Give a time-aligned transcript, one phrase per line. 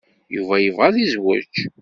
[0.35, 1.53] Yuba yebɣa ad yezweǧ.